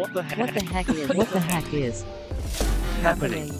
[0.00, 0.38] What the heck?
[0.38, 1.14] What the heck is?
[1.14, 2.04] What the heck is
[3.02, 3.50] happening?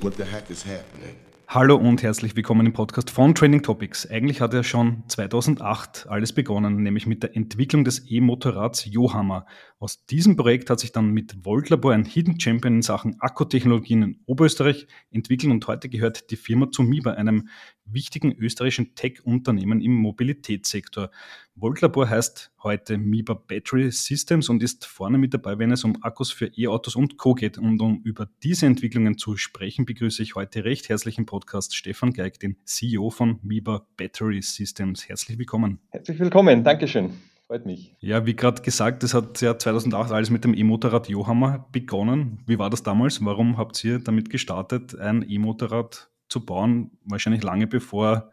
[0.00, 1.14] What the heck is happening?
[1.46, 4.10] Hallo und herzlich willkommen im Podcast von Training Topics.
[4.10, 9.46] Eigentlich hat ja schon 2008 alles begonnen, nämlich mit der Entwicklung des E-Motorrads Johammer.
[9.78, 14.20] Aus diesem Projekt hat sich dann mit Voltlabor ein Hidden Champion in Sachen Akkutechnologien in
[14.26, 17.48] Oberösterreich entwickelt und heute gehört die Firma zu MIBA, einem
[17.84, 21.10] wichtigen österreichischen Tech-Unternehmen im Mobilitätssektor.
[21.56, 26.32] Voltlabor heißt heute MIBA Battery Systems und ist vorne mit dabei, wenn es um Akkus
[26.32, 27.34] für E-Autos und Co.
[27.34, 27.58] geht.
[27.58, 32.12] Und um über diese Entwicklungen zu sprechen, begrüße ich heute recht herzlich im Podcast Stefan
[32.12, 35.08] Geig, den CEO von MIBA Battery Systems.
[35.08, 35.78] Herzlich willkommen.
[35.90, 37.12] Herzlich willkommen, Dankeschön.
[37.46, 37.94] Freut mich.
[38.00, 42.42] Ja, wie gerade gesagt, das hat ja 2008 alles mit dem E-Motorrad Johammer begonnen.
[42.46, 43.24] Wie war das damals?
[43.24, 46.90] Warum habt ihr damit gestartet, ein E-Motorrad zu bauen?
[47.04, 48.32] Wahrscheinlich lange bevor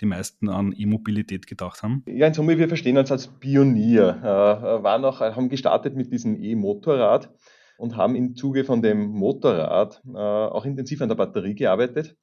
[0.00, 2.02] die meisten an E-Mobilität gedacht haben?
[2.06, 4.20] Ja, in Summe, wir verstehen uns als Pionier.
[4.22, 7.32] Äh, waren auch, haben gestartet mit diesem E-Motorrad
[7.78, 12.16] und haben im Zuge von dem Motorrad äh, auch intensiv an der Batterie gearbeitet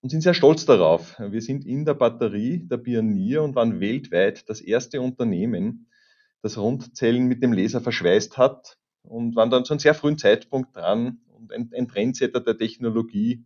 [0.00, 1.18] und sind sehr stolz darauf.
[1.18, 5.88] Wir sind in der Batterie der Pionier und waren weltweit das erste Unternehmen,
[6.42, 10.76] das Rundzellen mit dem Laser verschweißt hat und waren dann zu einem sehr frühen Zeitpunkt
[10.76, 13.44] dran und ein, ein Trendsetter der Technologie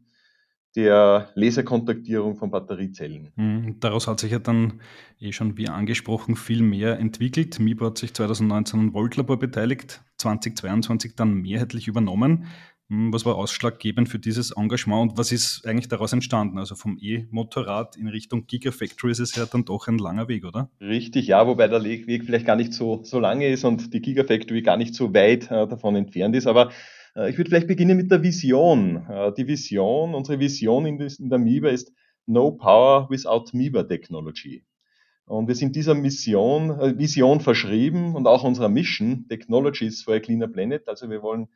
[0.77, 3.33] der Laserkontaktierung von Batteriezellen.
[3.37, 4.81] Mhm, daraus hat sich ja dann
[5.21, 7.61] eh schon, wie angesprochen, viel mehr entwickelt.
[7.61, 12.47] MIBA hat sich 2019 an Voltlabor beteiligt, 2022 dann mehrheitlich übernommen.
[12.91, 16.59] Hm, was war ausschlaggebend für dieses Engagement und was ist eigentlich daraus entstanden?
[16.59, 20.71] Also vom E-Motorrad in Richtung Gigafactory ist es ja dann doch ein langer Weg, oder?
[20.81, 24.61] Richtig, ja, wobei der Weg vielleicht gar nicht so, so lange ist und die Gigafactory
[24.61, 26.47] gar nicht so weit äh, davon entfernt ist.
[26.47, 26.73] Aber
[27.17, 29.07] ich würde vielleicht beginnen mit der Vision.
[29.09, 31.93] Äh, die Vision, unsere Vision in, der MIBA ist
[32.27, 34.65] No Power without MIBA Technology.
[35.27, 40.21] Und wir sind dieser Mission, äh, Vision verschrieben und auch unserer Mission, Technologies for a
[40.21, 40.89] Cleaner Planet.
[40.89, 41.49] Also wir wollen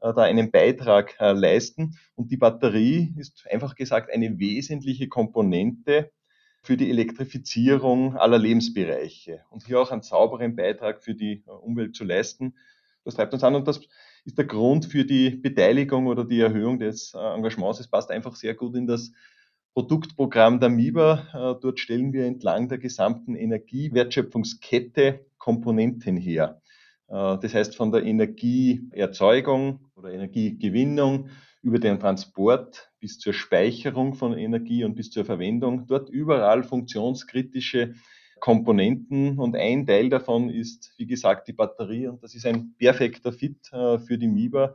[0.00, 1.98] äh, da einen Beitrag äh, leisten.
[2.14, 6.10] Und die Batterie ist einfach gesagt eine wesentliche Komponente
[6.62, 12.04] für die Elektrifizierung aller Lebensbereiche und hier auch einen sauberen Beitrag für die Umwelt zu
[12.04, 12.54] leisten.
[13.04, 13.80] Das treibt uns an und das
[14.24, 17.80] ist der Grund für die Beteiligung oder die Erhöhung des Engagements.
[17.80, 19.12] Es passt einfach sehr gut in das
[19.74, 21.58] Produktprogramm der MIBA.
[21.60, 26.60] Dort stellen wir entlang der gesamten Energiewertschöpfungskette Komponenten her.
[27.08, 31.28] Äh, das heißt, von der Energieerzeugung oder Energiegewinnung
[31.62, 35.86] über den Transport bis zur Speicherung von Energie und bis zur Verwendung.
[35.86, 37.94] Dort überall funktionskritische
[38.42, 43.32] Komponenten und ein Teil davon ist, wie gesagt, die Batterie und das ist ein perfekter
[43.32, 44.74] Fit äh, für die MIBA,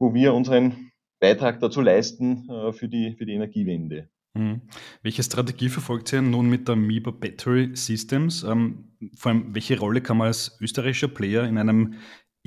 [0.00, 4.08] wo wir unseren Beitrag dazu leisten äh, für die, für die Energiewende.
[4.34, 4.62] Mhm.
[5.02, 8.42] Welche Strategie verfolgt ihr nun mit der MIBA Battery Systems?
[8.42, 11.94] Ähm, vor allem, welche Rolle kann man als österreichischer Player in einem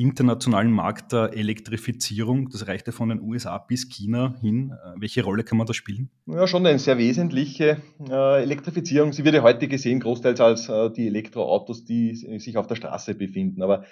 [0.01, 5.23] internationalen Markt der Elektrifizierung, das reicht ja von den USA bis China hin, äh, welche
[5.23, 6.09] Rolle kann man da spielen?
[6.25, 7.77] Ja, schon eine sehr wesentliche
[8.09, 9.13] äh, Elektrifizierung.
[9.13, 13.15] Sie wird ja heute gesehen großteils als äh, die Elektroautos, die sich auf der Straße
[13.15, 13.61] befinden.
[13.61, 13.85] Aber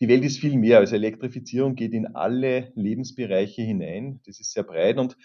[0.00, 0.78] die Welt ist viel mehr.
[0.78, 4.20] Also Elektrifizierung geht in alle Lebensbereiche hinein.
[4.26, 5.16] Das ist sehr breit und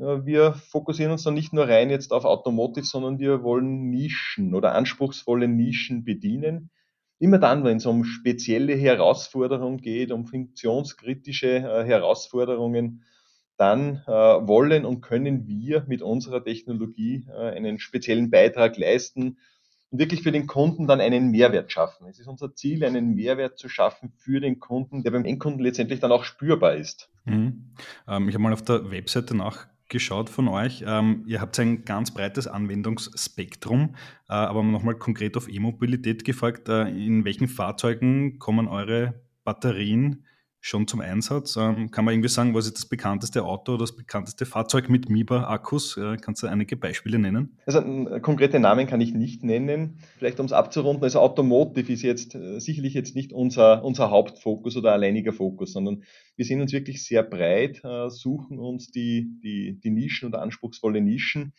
[0.00, 4.76] wir fokussieren uns dann nicht nur rein jetzt auf Automotive, sondern wir wollen Nischen oder
[4.76, 6.70] anspruchsvolle Nischen bedienen.
[7.18, 13.04] Immer dann, wenn es um spezielle Herausforderungen geht, um funktionskritische äh, Herausforderungen,
[13.56, 19.38] dann äh, wollen und können wir mit unserer Technologie äh, einen speziellen Beitrag leisten
[19.90, 22.06] und wirklich für den Kunden dann einen Mehrwert schaffen.
[22.08, 25.98] Es ist unser Ziel, einen Mehrwert zu schaffen für den Kunden, der beim Endkunden letztendlich
[25.98, 27.10] dann auch spürbar ist.
[27.24, 27.72] Mhm.
[28.06, 30.84] Ähm, ich habe mal auf der Webseite nach geschaut von euch.
[30.86, 33.94] Ähm, ihr habt ein ganz breites Anwendungsspektrum,
[34.28, 40.24] äh, aber nochmal konkret auf E-Mobilität gefragt, äh, in welchen Fahrzeugen kommen eure Batterien
[40.60, 41.56] schon zum Einsatz.
[41.56, 45.08] Ähm, kann man irgendwie sagen, was ist das bekannteste Auto oder das bekannteste Fahrzeug mit
[45.08, 45.96] MIBA-Akkus?
[45.96, 47.56] Äh, kannst du einige Beispiele nennen?
[47.66, 47.80] Also
[48.20, 49.98] konkrete Namen kann ich nicht nennen.
[50.18, 54.76] Vielleicht um es abzurunden, also Automotive ist jetzt äh, sicherlich jetzt nicht unser, unser Hauptfokus
[54.76, 56.02] oder alleiniger Fokus, sondern
[56.36, 61.00] wir sehen uns wirklich sehr breit, äh, suchen uns die, die, die Nischen oder anspruchsvolle
[61.00, 61.52] Nischen.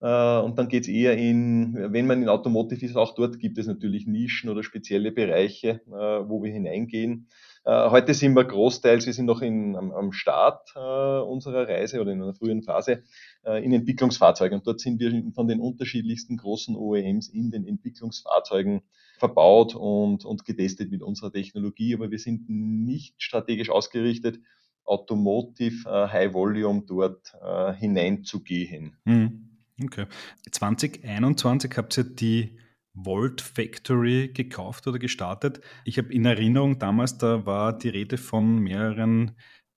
[0.00, 3.56] Äh, und dann geht es eher in, wenn man in Automotive ist, auch dort gibt
[3.58, 7.28] es natürlich Nischen oder spezielle Bereiche, äh, wo wir hineingehen.
[7.64, 12.00] Äh, heute sind wir großteils, wir sind noch in, am, am Start äh, unserer Reise
[12.00, 13.04] oder in einer frühen Phase
[13.44, 14.58] äh, in Entwicklungsfahrzeugen.
[14.58, 18.82] Und dort sind wir von den unterschiedlichsten großen OEMs in den Entwicklungsfahrzeugen
[19.18, 21.94] verbaut und, und getestet mit unserer Technologie.
[21.94, 24.40] Aber wir sind nicht strategisch ausgerichtet,
[24.84, 28.96] Automotive äh, High Volume dort äh, hineinzugehen.
[29.04, 29.48] Mhm.
[29.84, 30.06] Okay.
[30.50, 32.58] 2021 habt ihr die
[32.94, 35.60] Volt Factory gekauft oder gestartet.
[35.84, 39.32] Ich habe in Erinnerung damals, da war die Rede von mehreren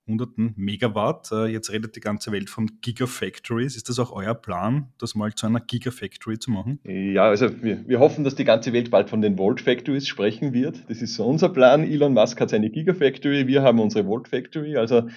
[0.07, 1.31] hunderten Megawatt.
[1.31, 3.75] Äh, jetzt redet die ganze Welt von Gigafactories.
[3.75, 6.79] Ist das auch euer Plan, das mal zu einer Gigafactory zu machen?
[6.83, 10.53] Ja, also wir, wir hoffen, dass die ganze Welt bald von den Volt Factories sprechen
[10.53, 10.83] wird.
[10.89, 11.83] Das ist so unser Plan.
[11.83, 14.77] Elon Musk hat seine Gigafactory, wir haben unsere Volt Factory.
[14.77, 15.07] Also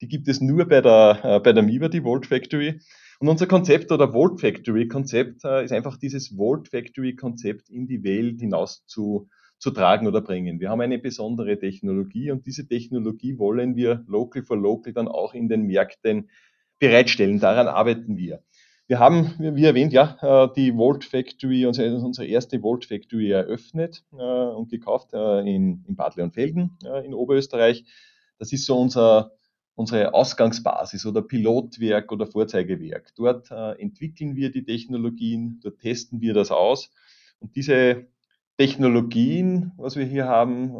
[0.00, 2.80] die gibt es nur bei der, äh, bei der MIBA, die Volt Factory.
[3.20, 7.86] Und unser Konzept oder Volt Factory Konzept äh, ist einfach dieses Volt Factory Konzept in
[7.86, 9.28] die Welt hinaus zu,
[9.58, 10.60] zu tragen oder bringen.
[10.60, 15.34] Wir haben eine besondere Technologie und diese Technologie wollen wir local for local dann auch
[15.34, 16.30] in den Märkten
[16.78, 17.40] bereitstellen.
[17.40, 18.42] Daran arbeiten wir.
[18.86, 24.04] Wir haben, wie erwähnt, ja, äh, die Volt Factory, unsere, unsere erste Volt Factory eröffnet
[24.12, 27.84] äh, und gekauft äh, in, in Bad Leonfelden in Oberösterreich.
[28.38, 29.32] Das ist so unser
[29.78, 33.12] unsere Ausgangsbasis oder Pilotwerk oder Vorzeigewerk.
[33.14, 36.90] Dort äh, entwickeln wir die Technologien, dort testen wir das aus.
[37.38, 38.08] Und diese
[38.56, 40.74] Technologien, was wir hier haben,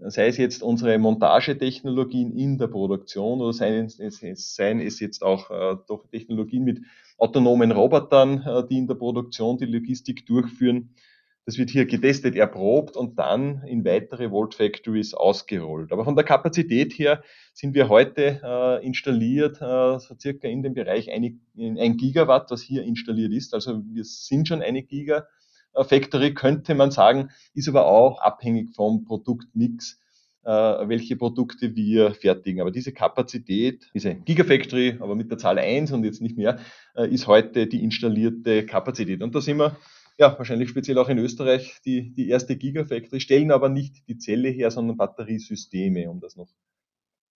[0.00, 5.22] äh, sei es jetzt unsere Montagetechnologien in der Produktion oder seien es, seien es jetzt
[5.22, 5.76] auch äh,
[6.10, 6.80] Technologien mit
[7.16, 10.96] autonomen Robotern, äh, die in der Produktion die Logistik durchführen,
[11.46, 15.90] das wird hier getestet, erprobt und dann in weitere Volt Factories ausgerollt.
[15.92, 17.22] Aber von der Kapazität her
[17.54, 22.62] sind wir heute äh, installiert, äh, so circa in dem Bereich eine, ein Gigawatt, was
[22.62, 23.54] hier installiert ist.
[23.54, 29.98] Also wir sind schon eine Gigafactory, könnte man sagen, ist aber auch abhängig vom Produktmix,
[30.44, 32.60] äh, welche Produkte wir fertigen.
[32.60, 36.58] Aber diese Kapazität, diese Gigafactory, aber mit der Zahl 1 und jetzt nicht mehr,
[36.94, 39.22] äh, ist heute die installierte Kapazität.
[39.22, 39.76] Und da sind wir
[40.20, 44.50] ja, wahrscheinlich speziell auch in Österreich die, die erste Gigafactory, stellen aber nicht die Zelle
[44.50, 46.50] her, sondern Batteriesysteme, um das noch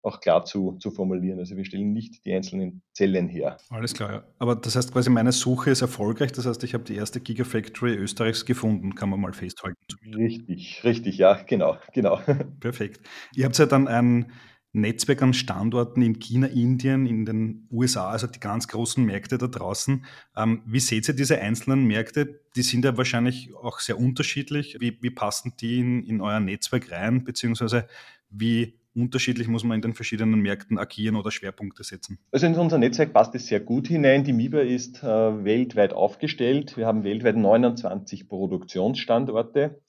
[0.03, 1.39] auch klar zu, zu formulieren.
[1.39, 3.59] Also wir stellen nicht die einzelnen Zellen her.
[3.71, 4.25] Alles klar, ja.
[4.41, 6.33] Aber das heißt quasi, meine Suche ist erfolgreich.
[6.33, 9.79] Das heißt, ich habe die erste Gigafactory Österreichs gefunden, kann man mal festhalten.
[10.17, 12.21] Richtig, richtig, ja, genau, genau.
[12.61, 13.01] Perfekt.
[13.37, 14.33] Ihr habt ja dann ein
[14.73, 19.47] Netzwerk an Standorten in China, Indien, in den USA, also die ganz großen Märkte da
[19.47, 20.05] draußen.
[20.37, 22.41] Ähm, wie seht ihr diese einzelnen Märkte?
[22.57, 24.79] Die sind ja wahrscheinlich auch sehr unterschiedlich.
[24.81, 27.87] Wie, wie passen die in, in euer Netzwerk rein, beziehungsweise
[28.31, 32.19] wie unterschiedlich muss man in den verschiedenen Märkten agieren oder Schwerpunkte setzen?
[32.31, 34.25] Also in unser Netzwerk passt es sehr gut hinein.
[34.25, 35.07] Die MIBA ist äh,
[35.45, 36.77] weltweit aufgestellt.
[36.77, 39.81] Wir haben weltweit 29 Produktionsstandorte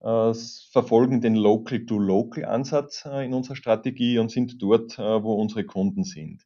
[0.00, 6.42] verfolgen den Local-to-Local-Ansatz äh, in unserer Strategie und sind dort, äh, wo unsere Kunden sind.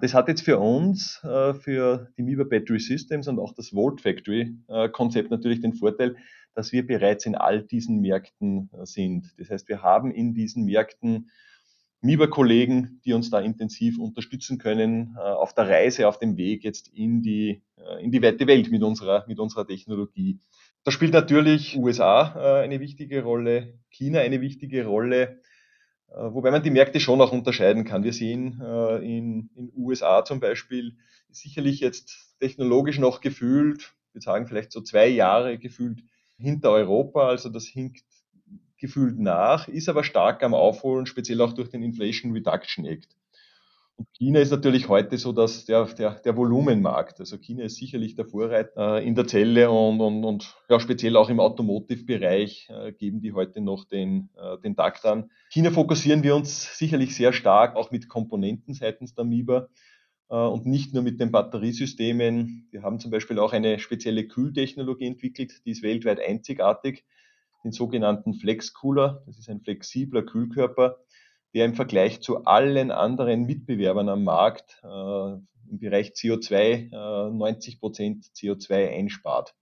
[0.00, 1.20] Das hat jetzt für uns,
[1.60, 4.56] für die MIBA Battery Systems und auch das Volt Factory
[4.90, 6.16] Konzept natürlich den Vorteil,
[6.52, 9.32] dass wir bereits in all diesen Märkten sind.
[9.38, 11.30] Das heißt, wir haben in diesen Märkten
[12.00, 17.22] MIBA-Kollegen, die uns da intensiv unterstützen können auf der Reise, auf dem Weg jetzt in
[17.22, 17.62] die,
[18.00, 20.40] in die weite Welt mit unserer, mit unserer Technologie.
[20.88, 25.42] Da spielt natürlich USA äh, eine wichtige Rolle, China eine wichtige Rolle,
[26.08, 28.04] äh, wobei man die Märkte schon auch unterscheiden kann.
[28.04, 30.96] Wir sehen äh, in den USA zum Beispiel
[31.28, 36.02] sicherlich jetzt technologisch noch gefühlt, wir sagen vielleicht so zwei Jahre gefühlt
[36.38, 38.06] hinter Europa, also das hinkt
[38.78, 43.17] gefühlt nach, ist aber stark am Aufholen, speziell auch durch den Inflation Reduction Act.
[43.98, 47.18] Und China ist natürlich heute so dass der, der, der Volumenmarkt.
[47.18, 51.28] Also China ist sicherlich der Vorreiter in der Zelle und, und, und ja, speziell auch
[51.30, 55.32] im Automotive-Bereich äh, geben die heute noch den, äh, den Takt an.
[55.50, 59.68] China fokussieren wir uns sicherlich sehr stark, auch mit Komponenten seitens der MIBA
[60.30, 62.68] äh, und nicht nur mit den Batteriesystemen.
[62.70, 67.04] Wir haben zum Beispiel auch eine spezielle Kühltechnologie entwickelt, die ist weltweit einzigartig,
[67.64, 69.24] den sogenannten Flex Cooler.
[69.26, 70.98] Das ist ein flexibler Kühlkörper,
[71.54, 75.32] der im Vergleich zu allen anderen Mitbewerbern am Markt äh,
[75.70, 79.54] im Bereich CO2 äh, 90 Prozent CO2 einspart.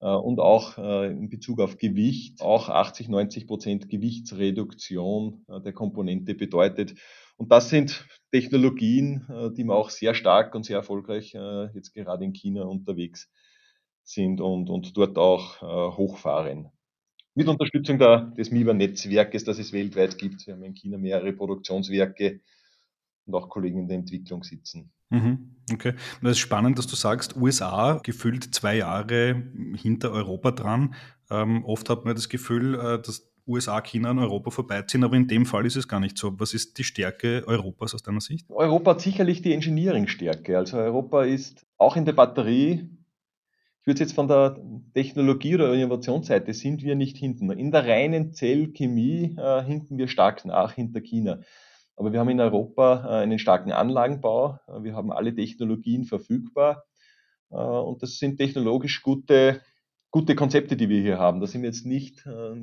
[0.00, 5.72] Äh, und auch äh, in Bezug auf Gewicht auch 80, 90 Prozent Gewichtsreduktion äh, der
[5.72, 6.94] Komponente bedeutet.
[7.36, 11.94] Und das sind Technologien, äh, die man auch sehr stark und sehr erfolgreich äh, jetzt
[11.94, 13.30] gerade in China unterwegs
[14.02, 16.70] sind und, und dort auch äh, hochfahren
[17.38, 20.44] mit Unterstützung der, des MIBA-Netzwerkes, das es weltweit gibt.
[20.48, 22.40] Wir haben in China mehrere Produktionswerke
[23.26, 24.90] und auch Kollegen in der Entwicklung sitzen.
[25.10, 25.94] Mhm, okay.
[26.20, 29.40] Das ist spannend, dass du sagst, USA gefühlt zwei Jahre
[29.76, 30.96] hinter Europa dran.
[31.30, 35.28] Ähm, oft hat man das Gefühl, äh, dass USA, China an Europa vorbeiziehen, aber in
[35.28, 36.40] dem Fall ist es gar nicht so.
[36.40, 38.50] Was ist die Stärke Europas aus deiner Sicht?
[38.50, 40.58] Europa hat sicherlich die Engineering-Stärke.
[40.58, 42.90] Also Europa ist auch in der Batterie
[43.88, 44.56] würde jetzt von der
[44.94, 47.50] Technologie- oder Innovationsseite sind wir nicht hinten.
[47.50, 51.40] In der reinen Zellchemie äh, hinken wir stark nach hinter China.
[51.96, 54.60] Aber wir haben in Europa äh, einen starken Anlagenbau.
[54.68, 56.84] Äh, wir haben alle Technologien verfügbar.
[57.50, 59.60] Äh, und das sind technologisch gute
[60.10, 61.40] gute Konzepte, die wir hier haben.
[61.40, 62.54] Da sind wir jetzt nicht, äh,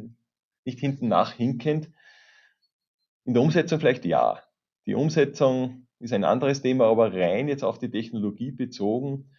[0.63, 1.91] nicht hinten nach hinkend.
[3.25, 4.39] In der Umsetzung vielleicht ja.
[4.85, 9.31] Die Umsetzung ist ein anderes Thema, aber rein jetzt auf die Technologie bezogen,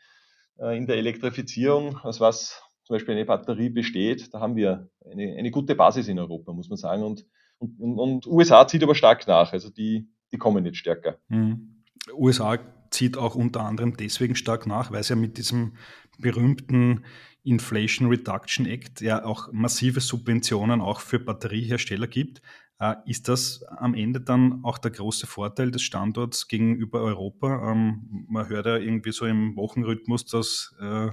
[0.59, 5.51] in der Elektrifizierung, aus was zum Beispiel eine Batterie besteht, da haben wir eine, eine
[5.51, 7.03] gute Basis in Europa, muss man sagen.
[7.03, 7.27] Und,
[7.59, 9.53] und, und USA zieht aber stark nach.
[9.53, 11.19] Also die, die kommen jetzt stärker.
[11.29, 11.83] Mhm.
[12.13, 12.59] USA
[12.91, 15.77] zieht auch unter anderem deswegen stark nach, weil es ja mit diesem
[16.19, 17.05] berühmten
[17.43, 22.41] Inflation Reduction Act ja auch massive Subventionen auch für Batteriehersteller gibt.
[22.79, 27.73] Äh, ist das am Ende dann auch der große Vorteil des Standorts gegenüber Europa?
[27.73, 31.11] Ähm, man hört ja irgendwie so im Wochenrhythmus, dass äh,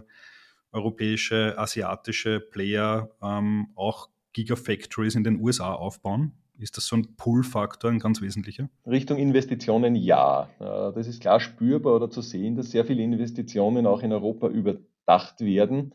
[0.72, 6.34] europäische, asiatische Player ähm, auch Gigafactories in den USA aufbauen.
[6.60, 8.70] Ist das so ein Pull-Faktor, ein ganz wesentlicher?
[8.86, 10.50] Richtung Investitionen ja.
[10.60, 14.50] Äh, das ist klar spürbar oder zu sehen, dass sehr viele Investitionen auch in Europa
[14.50, 15.94] überdacht werden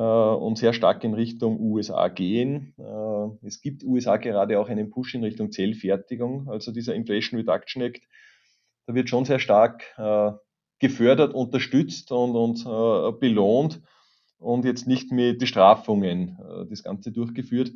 [0.00, 2.74] und sehr stark in Richtung USA gehen.
[2.78, 7.82] Äh, es gibt USA gerade auch einen Push in Richtung Zellfertigung, also dieser Inflation Reduction
[7.82, 8.02] Act.
[8.86, 9.84] Da wird schon sehr stark
[10.78, 13.82] gefördert, unterstützt und, und belohnt
[14.38, 16.38] und jetzt nicht mit Bestrafungen
[16.70, 17.72] das Ganze durchgeführt.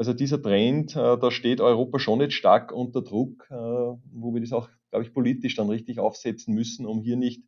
[0.00, 4.40] Also dieser Trend, äh, da steht Europa schon jetzt stark unter Druck, äh, wo wir
[4.40, 7.44] das auch, glaube ich, politisch dann richtig aufsetzen müssen, um hier nicht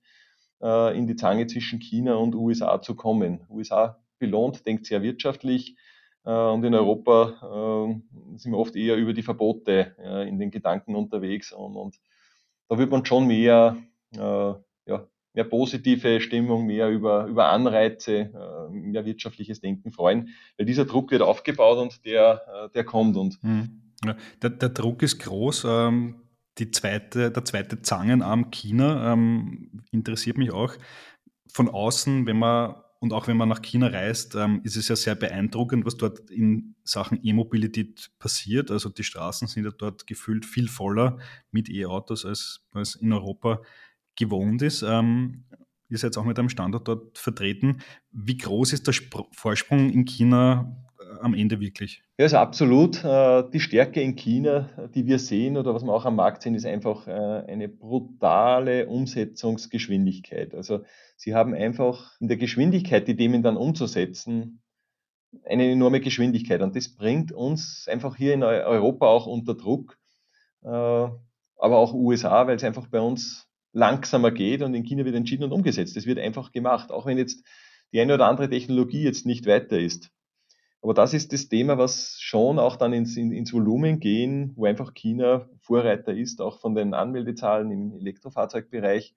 [0.60, 3.46] äh, in die Zange zwischen China und USA zu kommen.
[3.48, 5.76] USA belohnt, denkt sehr wirtschaftlich
[6.24, 7.96] und in Europa
[8.36, 9.96] sind wir oft eher über die Verbote
[10.28, 12.00] in den Gedanken unterwegs und, und
[12.68, 13.76] da wird man schon mehr
[14.14, 20.84] ja, mehr positive Stimmung, mehr über, über Anreize, äh, mehr wirtschaftliches Denken freuen, weil dieser
[20.84, 23.16] Druck wird aufgebaut und der, äh, der kommt.
[23.16, 23.80] Und mhm.
[24.42, 25.64] der, der, Druck ist groß.
[25.66, 26.16] Ähm,
[26.58, 30.74] die zweite, der zweite Zangenarm China ähm, interessiert mich auch.
[31.50, 34.94] Von außen, wenn man und auch wenn man nach China reist, ähm, ist es ja
[34.94, 38.70] sehr beeindruckend, was dort in Sachen E-Mobilität passiert.
[38.70, 41.18] Also die Straßen sind ja dort gefühlt viel voller
[41.50, 43.60] mit E-Autos als, als in Europa
[44.14, 44.82] gewohnt ist.
[44.82, 45.46] Ähm,
[45.88, 47.78] ihr seid auch mit einem Standort dort vertreten.
[48.12, 50.81] Wie groß ist der Spr Vorsprung in China
[51.22, 52.02] am Ende wirklich?
[52.18, 53.02] Ja, also absolut.
[53.04, 56.54] Äh, die Stärke in China, die wir sehen oder was wir auch am Markt sehen,
[56.54, 60.54] ist einfach äh, eine brutale Umsetzungsgeschwindigkeit.
[60.54, 60.84] Also
[61.16, 64.62] sie haben einfach in der Geschwindigkeit, die Themen dann umzusetzen,
[65.44, 66.60] eine enorme Geschwindigkeit.
[66.60, 69.96] Und das bringt uns einfach hier in Europa auch unter Druck,
[70.60, 75.44] aber auch USA, weil es einfach bei uns langsamer geht und in China wird entschieden
[75.44, 75.96] und umgesetzt.
[75.96, 77.42] Das wird einfach gemacht, auch wenn jetzt
[77.92, 80.10] die eine oder andere Technologie jetzt nicht weiter ist.
[80.82, 84.94] Aber das ist das Thema, was schon auch dann ins, ins Volumen gehen, wo einfach
[84.94, 89.14] China Vorreiter ist, auch von den Anmeldezahlen im Elektrofahrzeugbereich.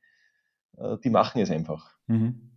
[0.77, 1.95] Äh, die machen es einfach.
[2.05, 2.51] Mhm.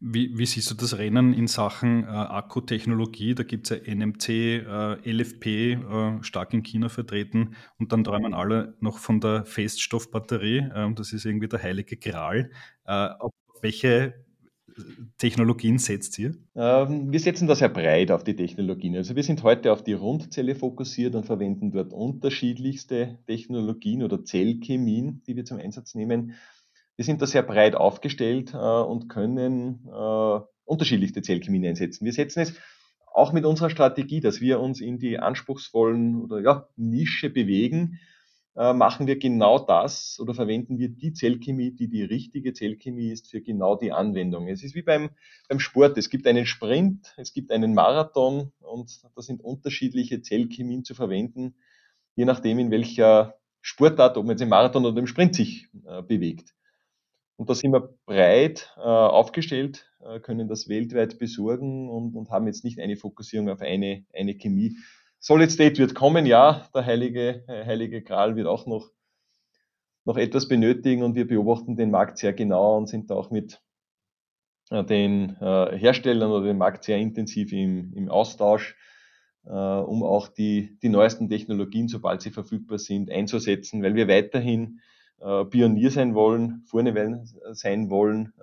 [0.00, 3.36] Wie, wie, siehst du das Rennen in Sachen äh, Akkutechnologie?
[3.36, 8.34] Da gibt es ja NMC, äh, LFP, äh, stark in China vertreten und dann träumen
[8.34, 10.70] alle noch von der Feststoffbatterie.
[10.74, 12.50] Ähm, das ist irgendwie der heilige Gral.
[12.84, 14.24] Äh, auf welche
[15.18, 16.34] Technologien setzt ihr?
[16.54, 18.96] Ähm, wir setzen da sehr breit auf die Technologien.
[18.96, 25.22] Also wir sind heute auf die Rundzelle fokussiert und verwenden dort unterschiedlichste Technologien oder Zellchemien,
[25.26, 26.34] die wir zum Einsatz nehmen.
[26.96, 32.04] Wir sind da sehr breit aufgestellt äh, und können äh, unterschiedlichste Zellchemien einsetzen.
[32.04, 32.54] Wir setzen es
[33.12, 37.98] auch mit unserer Strategie, dass wir uns in die anspruchsvollen oder ja, Nische bewegen,
[38.56, 43.30] äh, machen wir genau das oder verwenden wir die Zellchemie, die die richtige Zellchemie ist
[43.30, 44.48] für genau die Anwendung.
[44.48, 45.10] Es ist wie beim,
[45.48, 45.96] beim Sport.
[45.96, 51.54] Es gibt einen Sprint, es gibt einen Marathon und da sind unterschiedliche Zellchemien zu verwenden,
[52.14, 56.02] je nachdem in welcher Sportart, ob man jetzt im Marathon oder im Sprint sich äh,
[56.02, 56.54] bewegt.
[57.36, 62.46] Und da sind wir breit äh, aufgestellt, äh, können das weltweit besorgen und, und, haben
[62.46, 64.76] jetzt nicht eine Fokussierung auf eine, eine Chemie.
[65.24, 68.90] Solid State wird kommen, ja, der heilige, äh, heilige Gral wird auch noch,
[70.04, 73.62] noch etwas benötigen und wir beobachten den Markt sehr genau und sind auch mit
[74.70, 78.76] äh, den äh, Herstellern oder dem Markt sehr intensiv im, im Austausch,
[79.44, 84.78] um auch die, die neuesten Technologien, sobald sie verfügbar sind, einzusetzen, weil wir weiterhin
[85.18, 88.34] Pionier sein wollen, vorne sein wollen,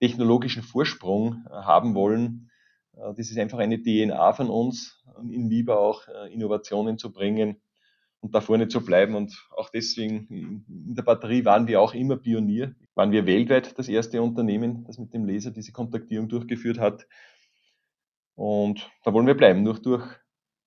[0.00, 2.50] technologischen Vorsprung haben wollen.
[2.96, 7.56] Äh, das ist einfach eine DNA von uns, in Viva auch äh, Innovationen zu bringen
[8.20, 9.14] und da vorne zu bleiben.
[9.14, 12.74] Und auch deswegen in der Batterie waren wir auch immer Pionier.
[12.94, 17.06] Waren wir weltweit das erste Unternehmen, das mit dem Laser diese Kontaktierung durchgeführt hat.
[18.34, 20.04] Und da wollen wir bleiben, nur durch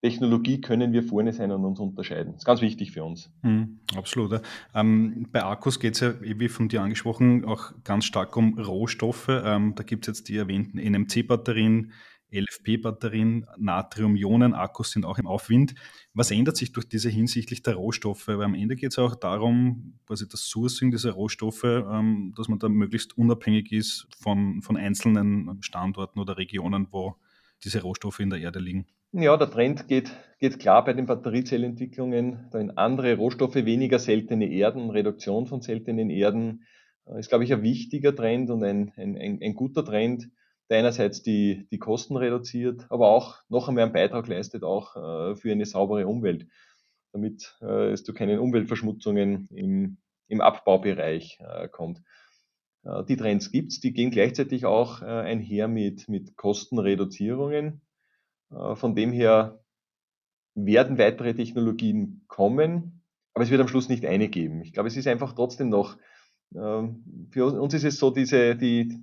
[0.02, 2.34] Technologie können wir vorne sein und uns unterscheiden.
[2.34, 3.32] Das ist ganz wichtig für uns.
[3.42, 4.42] Mhm, absolut.
[4.76, 9.30] Ähm, bei Akkus geht es ja, wie von dir angesprochen, auch ganz stark um Rohstoffe.
[9.30, 11.92] Ähm, da gibt es jetzt die erwähnten NMC-Batterien,
[12.32, 15.76] LFP-Batterien, Natrium-Ionen-Akkus sind auch im Aufwind.
[16.14, 18.28] Was ändert sich durch diese hinsichtlich der Rohstoffe?
[18.28, 22.60] Weil am Ende geht es auch darum, quasi das Sourcing dieser Rohstoffe, ähm, dass man
[22.60, 27.16] da möglichst unabhängig ist von, von einzelnen Standorten oder Regionen, wo
[27.64, 28.86] diese Rohstoffe in der Erde liegen.
[29.14, 34.90] Ja, der Trend geht, geht klar bei den Batteriezellentwicklungen in andere Rohstoffe, weniger seltene Erden,
[34.90, 36.66] Reduktion von seltenen Erden
[37.06, 40.30] äh, ist, glaube ich, ein wichtiger Trend und ein, ein, ein, ein guter Trend,
[40.70, 45.36] der einerseits die, die Kosten reduziert, aber auch noch einmal einen Beitrag leistet, auch äh,
[45.36, 46.48] für eine saubere Umwelt,
[47.14, 49.98] damit äh, es zu keinen Umweltverschmutzungen im,
[50.28, 52.02] im Abbaubereich äh, kommt.
[52.84, 57.82] Äh, die Trends gibt's, die gehen gleichzeitig auch äh, einher mit, mit Kostenreduzierungen.
[58.52, 59.60] Äh, von dem her
[60.56, 64.62] werden weitere Technologien kommen, aber es wird am Schluss nicht eine geben.
[64.62, 65.98] Ich glaube, es ist einfach trotzdem noch,
[66.56, 68.98] ähm, für uns ist es so, diese, die,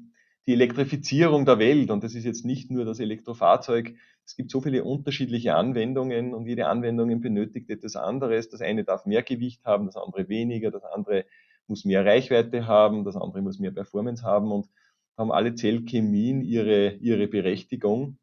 [0.46, 3.94] die Elektrifizierung der Welt, und das ist jetzt nicht nur das Elektrofahrzeug,
[4.26, 8.48] es gibt so viele unterschiedliche Anwendungen und jede Anwendung benötigt etwas anderes.
[8.48, 11.26] Das eine darf mehr Gewicht haben, das andere weniger, das andere
[11.66, 14.68] muss mehr Reichweite haben, das andere muss mehr Performance haben und
[15.16, 18.18] haben alle Zellchemien ihre, ihre Berechtigung.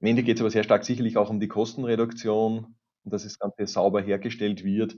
[0.00, 3.38] Am Ende geht es aber sehr stark sicherlich auch um die Kostenreduktion und dass das
[3.38, 4.96] Ganze sauber hergestellt wird.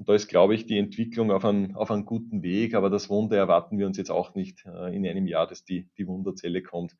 [0.00, 3.10] Und da ist, glaube ich, die Entwicklung auf einem, auf einem guten Weg, aber das
[3.10, 6.62] Wunder erwarten wir uns jetzt auch nicht äh, in einem Jahr, dass die, die Wunderzelle
[6.62, 6.96] kommt,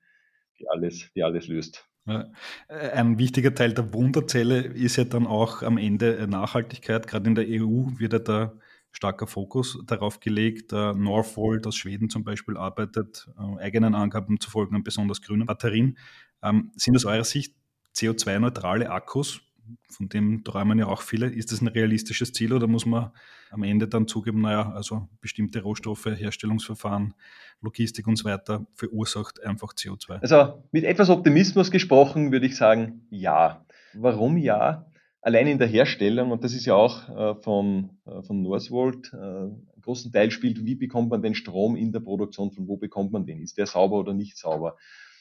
[0.59, 1.88] die alles, die alles löst.
[2.07, 2.25] Äh,
[2.69, 7.07] ein wichtiger Teil der Wunderzelle ist ja dann auch am Ende Nachhaltigkeit.
[7.07, 8.52] Gerade in der EU wird ja da
[8.92, 10.73] starker Fokus darauf gelegt.
[10.73, 15.97] Northvolt aus Schweden zum Beispiel arbeitet äh, eigenen Angaben zu folgen an besonders grünen Batterien.
[16.42, 17.54] Ähm, sind aus eurer Sicht
[17.97, 19.40] CO2-neutrale Akkus,
[19.88, 23.10] von dem träumen ja auch viele, ist das ein realistisches Ziel oder muss man
[23.50, 27.14] am Ende dann zugeben, naja, also bestimmte Rohstoffe, Herstellungsverfahren,
[27.60, 30.20] Logistik und so weiter verursacht einfach CO2?
[30.20, 33.64] Also mit etwas Optimismus gesprochen würde ich sagen, ja.
[33.94, 34.87] Warum ja?
[35.22, 39.16] Allein in der Herstellung, und das ist ja auch äh, von, äh, von Northvolt, äh,
[39.16, 43.12] einen großen Teil spielt, wie bekommt man den Strom in der Produktion, von wo bekommt
[43.12, 43.42] man den?
[43.42, 44.76] Ist der sauber oder nicht sauber?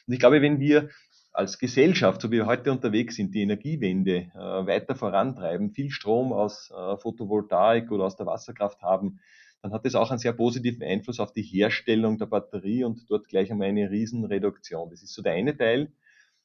[0.06, 0.88] Und ich glaube, wenn wir
[1.32, 6.32] als Gesellschaft, so wie wir heute unterwegs sind, die Energiewende äh, weiter vorantreiben, viel Strom
[6.32, 9.20] aus äh, Photovoltaik oder aus der Wasserkraft haben,
[9.62, 13.28] dann hat das auch einen sehr positiven Einfluss auf die Herstellung der Batterie und dort
[13.28, 14.90] gleich einmal eine Riesenreduktion.
[14.90, 15.92] Das ist so der eine Teil.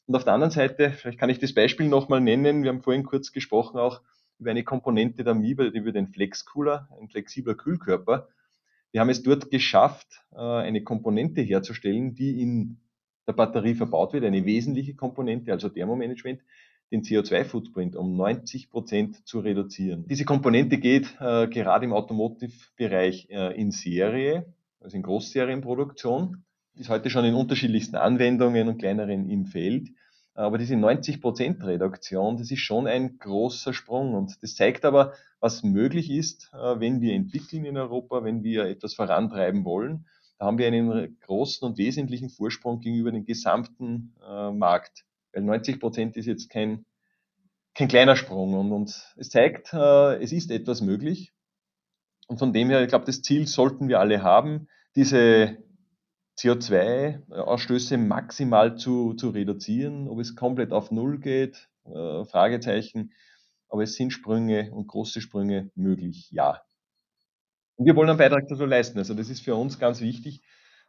[0.06, 3.04] Und auf der anderen Seite, vielleicht kann ich das Beispiel nochmal nennen, wir haben vorhin
[3.04, 4.02] kurz gesprochen auch
[4.38, 8.28] über eine Komponente der MIBA, über den Flexcooler, ein flexibler Kühlkörper.
[8.92, 12.82] Wir haben es dort geschafft, äh, eine Komponente herzustellen, die in
[13.28, 16.42] der Batterie verbaut wird, eine wesentliche Komponente, also Thermomanagement,
[16.92, 20.06] den CO2-Footprint um 90 Prozent zu reduzieren.
[20.08, 26.44] Diese Komponente geht äh, gerade im Automotive-Bereich äh, in Serie, also in Großserienproduktion,
[26.76, 29.90] ist heute schon in unterschiedlichsten Anwendungen und kleineren im Feld.
[30.36, 35.14] Aber diese 90 Prozent Reduktion, das ist schon ein großer Sprung und das zeigt aber,
[35.40, 40.06] was möglich ist, äh, wenn wir entwickeln in Europa, wenn wir etwas vorantreiben wollen
[40.38, 45.06] da haben wir einen großen und wesentlichen Vorsprung gegenüber dem gesamten äh, Markt.
[45.32, 46.86] Weil 90 Prozent ist jetzt kein,
[47.74, 51.34] kein kleiner Sprung und, und es zeigt, äh, es ist etwas möglich.
[52.28, 55.58] Und von dem her, ich glaube, das Ziel sollten wir alle haben, diese
[56.38, 60.08] CO2-Ausstöße maximal zu, zu reduzieren.
[60.08, 63.14] Ob es komplett auf Null geht, äh, Fragezeichen.
[63.70, 66.62] Aber es sind Sprünge und große Sprünge möglich, ja.
[67.76, 68.98] Und wir wollen einen Beitrag dazu leisten.
[68.98, 70.42] Also das ist für uns ganz wichtig.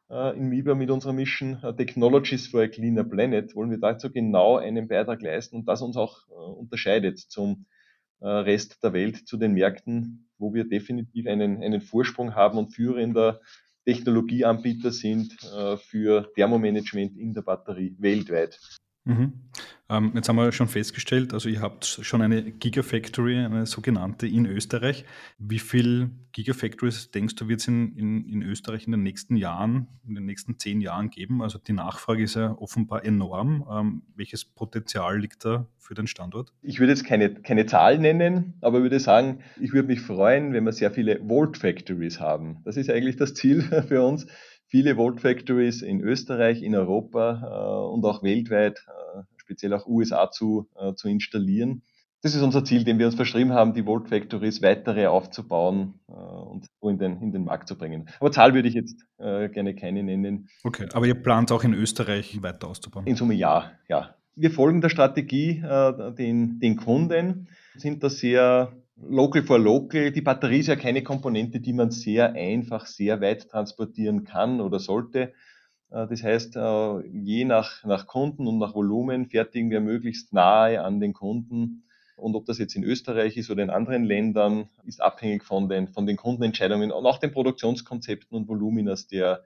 [0.09, 4.11] Äh, in MIBA mit unserer Mission uh, Technologies for a Cleaner Planet wollen wir dazu
[4.11, 7.67] genau einen Beitrag leisten und das uns auch äh, unterscheidet zum
[8.21, 12.73] äh, Rest der Welt, zu den Märkten, wo wir definitiv einen, einen Vorsprung haben und
[12.73, 13.41] führender
[13.85, 18.61] Technologieanbieter sind äh, für Thermomanagement in der Batterie weltweit.
[19.07, 19.33] Mhm.
[19.89, 24.45] Ähm, jetzt haben wir schon festgestellt, also ihr habt schon eine Gigafactory, eine sogenannte in
[24.45, 25.05] Österreich.
[25.39, 29.87] Wie viel Gigafactories denkst du, wird es in, in, in, Österreich in den nächsten Jahren,
[30.05, 31.41] in den nächsten zehn Jahren geben?
[31.41, 33.65] Also die Nachfrage ist ja offenbar enorm.
[33.71, 36.53] Ähm, welches Potenzial liegt da für den Standort?
[36.63, 40.65] Ich würde jetzt keine, keine Zahl nennen, aber würde sagen, ich würde mich freuen, wenn
[40.65, 42.59] wir sehr viele Volt Factories haben.
[42.65, 44.27] Das ist eigentlich das Ziel für uns
[44.69, 50.31] viele Volt Factories in Österreich, in Europa äh, und auch weltweit, äh, speziell auch USA
[50.31, 51.83] zu, äh, zu installieren.
[52.23, 56.67] Das ist unser Ziel, dem wir uns verschrieben haben, die Volt Factories weitere aufzubauen und
[56.81, 58.09] so in den, in den Markt zu bringen.
[58.19, 60.49] Aber Zahl würde ich jetzt gerne keine nennen.
[60.65, 63.07] Okay, aber ihr plant auch in Österreich weiter auszubauen?
[63.07, 64.17] In Summe ja, ja.
[64.35, 65.63] wir folgen der Strategie
[66.19, 70.11] den, den Kunden, sind da sehr local for local.
[70.11, 74.79] Die Batterie ist ja keine Komponente, die man sehr einfach, sehr weit transportieren kann oder
[74.79, 75.33] sollte.
[75.91, 80.83] Äh, das heißt, äh, je nach, nach Kunden und nach Volumen fertigen wir möglichst nahe
[80.83, 81.85] an den Kunden.
[82.17, 85.89] Und ob das jetzt in Österreich ist oder in anderen Ländern, ist abhängig von den,
[85.89, 89.45] von den Kundenentscheidungen und auch den Produktionskonzepten und Voluminas der,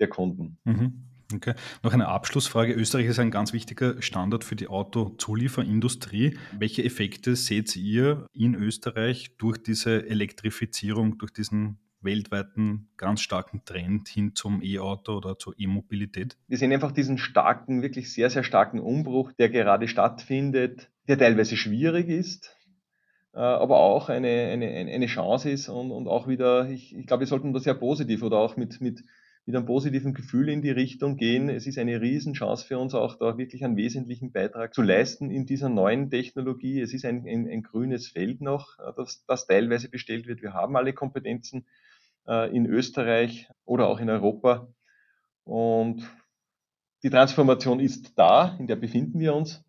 [0.00, 0.58] der Kunden.
[0.64, 1.09] Mhm.
[1.32, 1.54] Okay.
[1.82, 2.72] Noch eine Abschlussfrage.
[2.72, 6.36] Österreich ist ein ganz wichtiger Standort für die Autozulieferindustrie.
[6.58, 14.08] Welche Effekte seht ihr in Österreich durch diese Elektrifizierung, durch diesen weltweiten ganz starken Trend
[14.08, 16.36] hin zum E-Auto oder zur E-Mobilität?
[16.48, 21.56] Wir sehen einfach diesen starken, wirklich sehr, sehr starken Umbruch, der gerade stattfindet, der teilweise
[21.56, 22.56] schwierig ist,
[23.34, 27.20] äh, aber auch eine, eine, eine Chance ist und, und auch wieder, ich, ich glaube,
[27.20, 29.04] wir sollten da sehr positiv oder auch mit, mit,
[29.50, 31.48] mit einem positiven Gefühl in die Richtung gehen.
[31.48, 35.44] Es ist eine Riesenchance für uns auch da wirklich einen wesentlichen Beitrag zu leisten in
[35.44, 36.80] dieser neuen Technologie.
[36.80, 40.40] Es ist ein, ein, ein grünes Feld noch, äh, das, das teilweise bestellt wird.
[40.40, 41.66] Wir haben alle Kompetenzen
[42.28, 44.68] äh, in Österreich oder auch in Europa.
[45.42, 46.08] Und
[47.02, 49.64] die Transformation ist da, in der befinden wir uns.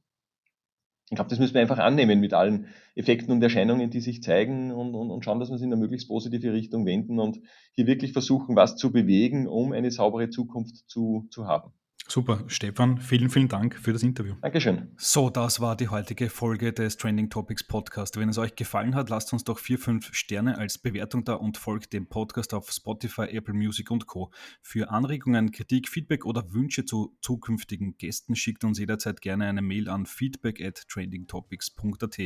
[1.12, 4.71] Ich glaube, das müssen wir einfach annehmen mit allen Effekten und Erscheinungen, die sich zeigen
[4.71, 7.41] und, und, und schauen, dass wir es in eine möglichst positive Richtung wenden und
[7.74, 11.74] hier wirklich versuchen, was zu bewegen, um eine saubere Zukunft zu, zu haben.
[12.08, 14.34] Super, Stefan, vielen, vielen Dank für das Interview.
[14.42, 14.92] Dankeschön.
[14.98, 18.18] So, das war die heutige Folge des Trending Topics Podcast.
[18.18, 21.58] Wenn es euch gefallen hat, lasst uns doch vier, fünf Sterne als Bewertung da und
[21.58, 24.30] folgt dem Podcast auf Spotify, Apple Music und Co.
[24.62, 29.88] Für Anregungen, Kritik, Feedback oder Wünsche zu zukünftigen Gästen schickt uns jederzeit gerne eine Mail
[29.88, 32.20] an feedback at trendingtopics.at.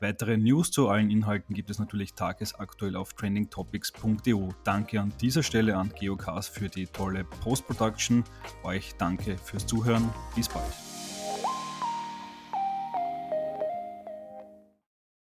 [0.00, 4.48] Weitere News zu allen Inhalten gibt es natürlich tagesaktuell auf trendingtopics.eu.
[4.64, 8.24] Danke an dieser Stelle an Geocast für die tolle Post-Production.
[8.62, 10.10] Euch danke Danke fürs Zuhören.
[10.34, 10.95] Bis bald.